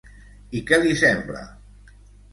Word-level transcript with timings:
I 0.59 0.61
què 0.71 0.79
li 0.83 0.95
sembla? 1.03 1.45